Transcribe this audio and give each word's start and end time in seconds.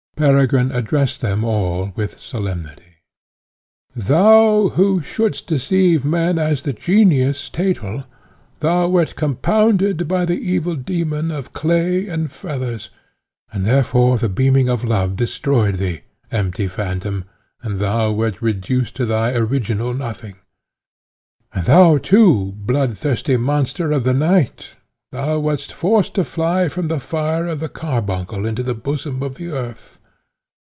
Peregrine 0.17 0.71
addressed 0.71 1.21
them 1.21 1.43
all 1.43 1.93
with 1.95 2.19
solemnity: 2.19 2.97
"Thou, 3.95 4.67
who 4.75 5.01
shouldst 5.01 5.47
deceive 5.47 6.05
men 6.05 6.37
as 6.37 6.61
the 6.61 6.73
Genius, 6.73 7.49
Thetel, 7.49 8.03
thou 8.59 8.87
wert 8.87 9.15
compounded, 9.15 10.07
by 10.07 10.25
the 10.25 10.37
evil 10.37 10.75
demon, 10.75 11.31
of 11.31 11.53
clay 11.53 12.07
and 12.07 12.31
feathers, 12.31 12.91
and 13.51 13.65
therefore 13.65 14.19
the 14.19 14.29
beaming 14.29 14.69
of 14.69 14.83
love 14.83 15.15
destroyed 15.15 15.77
thee, 15.77 16.01
empty 16.31 16.67
phantom, 16.67 17.25
and 17.63 17.79
thou 17.79 18.11
wert 18.11 18.43
reduced 18.43 18.95
to 18.97 19.07
thy 19.07 19.31
original 19.33 19.91
nothing. 19.95 20.35
"And 21.51 21.65
thou 21.65 21.97
too, 21.97 22.53
blood 22.57 22.95
thirsty 22.95 23.37
monster 23.37 23.91
of 23.91 24.03
the 24.03 24.13
night, 24.13 24.75
thou 25.11 25.39
wast 25.39 25.73
forced 25.73 26.13
to 26.13 26.23
fly 26.23 26.69
from 26.69 26.89
the 26.89 26.99
fire 26.99 27.47
of 27.47 27.59
the 27.59 27.69
carbuncle 27.69 28.45
into 28.45 28.61
the 28.61 28.75
bosom 28.75 29.23
of 29.23 29.33
the 29.37 29.49
earth. 29.51 29.97